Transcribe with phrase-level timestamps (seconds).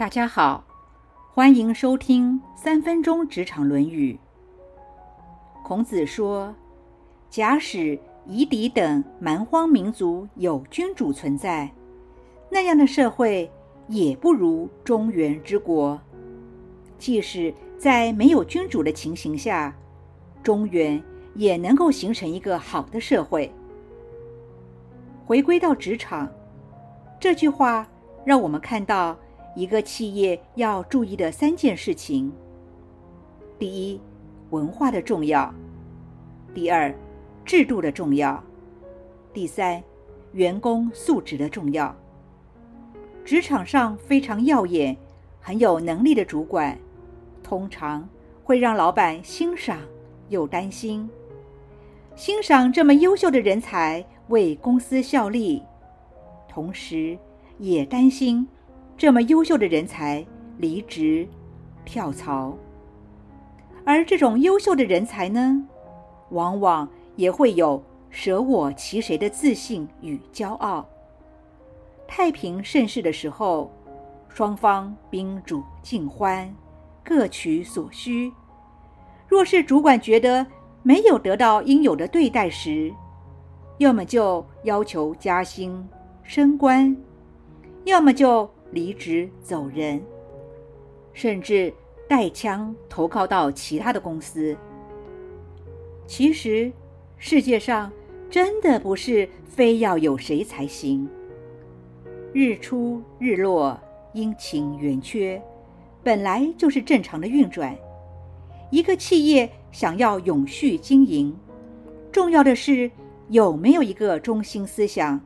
[0.00, 0.64] 大家好，
[1.30, 4.18] 欢迎收听三分钟职场《论语》。
[5.62, 6.54] 孔子说
[7.28, 11.70] ：“假使夷狄等蛮荒民族有君主存在，
[12.48, 13.52] 那样的社会
[13.88, 16.00] 也不如中原之国。
[16.98, 19.76] 即使在没有君主的情形下，
[20.42, 21.04] 中原
[21.34, 23.52] 也能够形成一个好的社会。”
[25.26, 26.26] 回归到职场，
[27.20, 27.86] 这句话
[28.24, 29.14] 让我们看到
[29.54, 32.32] 一个企业要注意的三件事情：
[33.58, 34.00] 第一，
[34.50, 35.52] 文化的重要；
[36.54, 36.94] 第二，
[37.44, 38.42] 制度的重要；
[39.32, 39.82] 第三，
[40.32, 41.94] 员工素质的重要。
[43.24, 44.96] 职场上非常耀眼、
[45.40, 46.78] 很有能力的主管，
[47.42, 48.08] 通常
[48.44, 49.78] 会让老板欣赏
[50.28, 51.08] 又担心。
[52.14, 54.04] 欣赏这么优秀的人才。
[54.30, 55.60] 为公司效力，
[56.48, 57.18] 同时
[57.58, 58.46] 也担心
[59.00, 60.22] 这么优秀的人才
[60.58, 61.26] 离职
[61.86, 62.54] 跳槽，
[63.82, 65.64] 而这种优秀的人才呢，
[66.32, 70.86] 往往也会有舍我其谁的自信与骄傲。
[72.06, 73.70] 太平盛世的时候，
[74.28, 76.54] 双方宾主尽欢，
[77.02, 78.30] 各取所需。
[79.26, 80.46] 若是主管觉得
[80.82, 82.92] 没有得到应有的对待时，
[83.78, 85.88] 要么就要求加薪
[86.22, 86.94] 升官，
[87.84, 90.00] 要么就离职走人，
[91.12, 91.72] 甚至
[92.08, 94.56] 带枪投靠到其他的公司。
[96.06, 96.70] 其实，
[97.16, 97.90] 世界上
[98.28, 101.08] 真的不是非要有谁才行。
[102.32, 103.78] 日出日落，
[104.12, 105.40] 阴晴圆缺，
[106.02, 107.76] 本来就是正常的运转。
[108.70, 111.36] 一个企业想要永续经营，
[112.10, 112.90] 重要的是。
[113.28, 115.20] 有没有一个中心思想？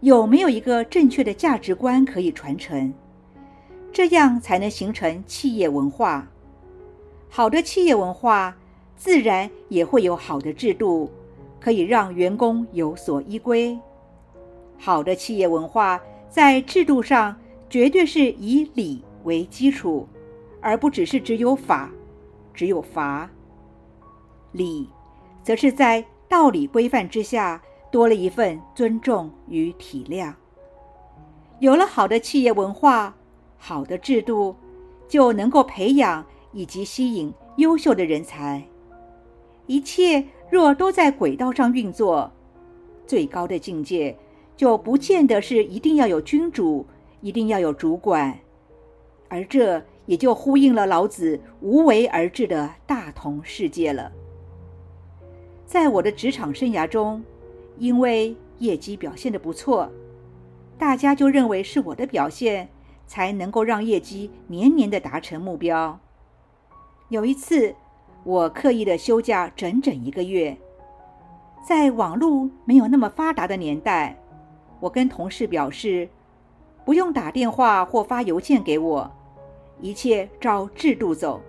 [0.00, 2.92] 有没有一个正确的价值观可以传承？
[3.92, 6.28] 这样才能形成企业文化。
[7.28, 8.56] 好的企业文化，
[8.96, 11.10] 自然也会有好的制度，
[11.58, 13.78] 可以让员工有所依归。
[14.78, 17.34] 好的企业文化在制度上
[17.70, 20.06] 绝对是以礼为基础，
[20.60, 21.90] 而不只是只有法，
[22.52, 23.28] 只有罚。
[24.52, 24.88] 礼，
[25.42, 26.04] 则是在。
[26.28, 27.62] 道理规范之下，
[27.96, 30.34] 多了一份尊重与体谅。
[31.60, 33.16] 有了好的企业文化、
[33.56, 34.54] 好的制度，
[35.08, 38.62] 就能够培养以及吸引优秀的人才。
[39.66, 42.30] 一切若都在轨道上运作，
[43.06, 44.14] 最高的境界
[44.58, 46.84] 就不见得是一定要有君主，
[47.22, 48.38] 一定要有主管，
[49.30, 54.12] 而这也就呼应了老子“无为而治”的大同世界了。
[55.64, 57.24] 在我的职场生涯中，
[57.78, 59.90] 因为业绩表现的不错，
[60.78, 62.68] 大家就认为是我的表现
[63.06, 65.98] 才能够让业绩年年的达成目标。
[67.08, 67.74] 有一次，
[68.24, 70.56] 我刻意的休假整整一个月，
[71.66, 74.18] 在网络没有那么发达的年代，
[74.80, 76.08] 我跟同事表示，
[76.84, 79.10] 不用打电话或发邮件给我，
[79.80, 81.40] 一切照制度走。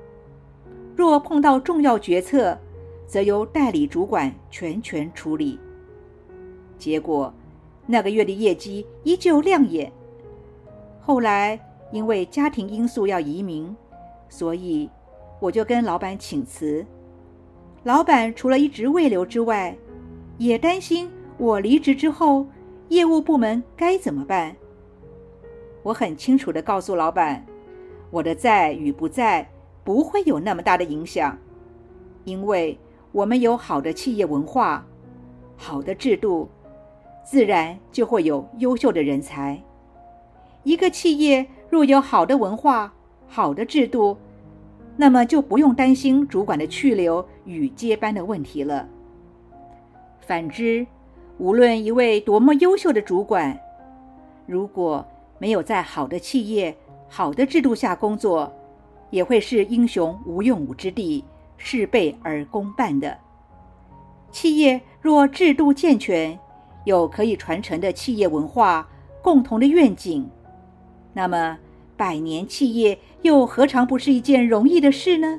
[0.95, 2.57] 若碰到重要决策，
[3.05, 5.59] 则由代理主管全权处理。
[6.77, 7.33] 结果，
[7.85, 9.91] 那个月的业绩依旧亮眼。
[10.99, 11.59] 后来
[11.91, 13.75] 因为家庭因素要移民，
[14.29, 14.89] 所以
[15.39, 16.85] 我就跟老板请辞。
[17.83, 19.77] 老板除了一直未留之外，
[20.37, 22.45] 也担心我离职之后
[22.89, 24.55] 业务部门该怎么办。
[25.83, 27.45] 我很清楚的告诉老板，
[28.11, 29.49] 我的在与不在
[29.83, 31.37] 不会有那么大的影响，
[32.23, 32.77] 因为。
[33.13, 34.85] 我们有好的企业文化，
[35.55, 36.47] 好的制度，
[37.29, 39.61] 自然就会有优秀的人才。
[40.63, 42.93] 一个企业若有好的文化、
[43.27, 44.15] 好的制度，
[44.95, 48.87] 那么就不用担心主管的去留与接班的问题了。
[50.21, 50.87] 反之，
[51.37, 53.59] 无论一位多么优秀的主管，
[54.45, 55.05] 如果
[55.37, 56.73] 没有在好的企业、
[57.09, 58.49] 好的制度下工作，
[59.09, 61.25] 也会是英雄无用武之地。
[61.57, 63.17] 事倍而功半的
[64.31, 66.39] 企业，若制度健全，
[66.87, 68.87] 有可以传承的企业文化、
[69.21, 70.25] 共同的愿景，
[71.11, 71.59] 那么
[71.97, 75.37] 百年企业又何尝不是一件容易的事呢？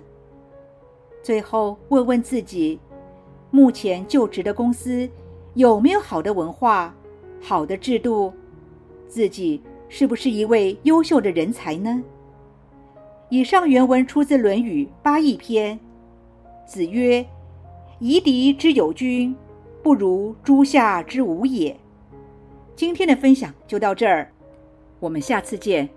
[1.22, 2.78] 最后问问自己，
[3.50, 5.08] 目前就职的公司
[5.54, 6.94] 有没有好的文化、
[7.40, 8.30] 好的制度？
[9.08, 12.02] 自己是不是一位优秀的人才呢？
[13.30, 15.78] 以上原文出自《论语·八佾篇》。
[16.66, 17.24] 子曰
[18.00, 19.34] ：“夷狄之有君，
[19.82, 21.76] 不如诸夏之无也。”
[22.76, 24.30] 今天的分享就到这儿，
[25.00, 25.88] 我们下次见。